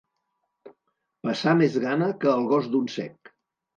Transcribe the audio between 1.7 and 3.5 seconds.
gana que el gos d'un cec.